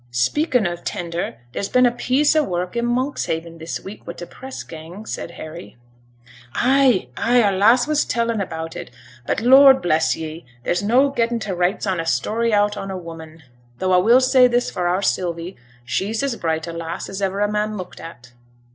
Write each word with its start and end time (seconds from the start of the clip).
'Speaking 0.09 0.65
of 0.65 0.79
t' 0.83 0.93
tender, 0.93 1.37
there's 1.51 1.69
been 1.69 1.85
a 1.85 1.91
piece 1.91 2.35
o' 2.35 2.41
wark 2.43 2.75
i' 2.75 2.79
Monkshaven 2.81 3.59
this 3.59 3.79
week 3.81 4.07
wi' 4.07 4.13
t' 4.15 4.25
press 4.25 4.63
gang,' 4.63 5.05
said 5.05 5.29
Harry. 5.29 5.77
'Ay! 6.55 7.07
ay! 7.17 7.43
our 7.43 7.51
lass 7.51 7.85
was 7.85 8.03
telling 8.03 8.41
about 8.41 8.71
't; 8.73 8.89
but, 9.27 9.41
Lord 9.41 9.79
bless 9.79 10.15
ye! 10.15 10.43
there's 10.63 10.81
no 10.81 11.09
gettin' 11.09 11.37
t' 11.37 11.51
rights 11.51 11.85
on 11.85 11.99
a 11.99 12.07
story 12.07 12.51
out 12.51 12.75
on 12.75 12.89
a 12.89 12.97
woman 12.97 13.43
though 13.77 13.93
a 13.93 13.99
will 13.99 14.21
say 14.21 14.47
this 14.47 14.71
for 14.71 14.87
our 14.87 15.03
Sylvie, 15.03 15.55
she's 15.85 16.23
as 16.23 16.35
bright 16.35 16.65
a 16.65 16.73
lass 16.73 17.07
as 17.07 17.21
iver 17.21 17.41
a 17.41 17.47
man 17.47 17.77
looked 17.77 17.99
at.' 17.99 18.31